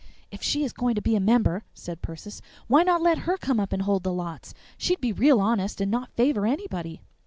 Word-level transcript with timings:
"If 0.31 0.41
she 0.41 0.63
is 0.65 0.73
going 0.73 0.95
to 0.95 1.01
be 1.03 1.15
a 1.15 1.19
member," 1.19 1.63
said 1.75 2.01
Persis, 2.01 2.41
"why 2.65 2.81
not 2.81 3.03
let 3.03 3.19
her 3.29 3.37
come 3.37 3.59
up 3.59 3.71
and 3.71 3.83
hold 3.83 4.01
the 4.01 4.11
lots? 4.11 4.55
She'd 4.75 4.99
be 4.99 5.13
real 5.13 5.39
honest 5.39 5.79
and 5.79 5.91
not 5.91 6.09
favor 6.13 6.47
anybody." 6.47 7.01